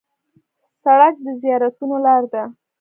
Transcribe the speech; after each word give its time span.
سړک 0.83 1.15
د 1.25 1.27
زیارتونو 1.41 1.95
لار 2.05 2.23
ده. 2.33 2.43